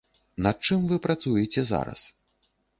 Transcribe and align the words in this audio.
Над 0.47 0.57
чым 0.69 0.87
вы 0.93 0.99
працуеце 1.05 1.61
зараз? 1.75 1.99